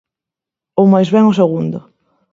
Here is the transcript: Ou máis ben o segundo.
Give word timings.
Ou 0.79 0.85
máis 0.93 1.09
ben 1.15 1.25
o 1.31 1.37
segundo. 1.41 1.79